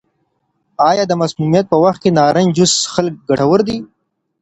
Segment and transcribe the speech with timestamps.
[0.89, 3.77] آیا د مسمومیت په وخت کې د نارنج جوس څښل ګټور دي؟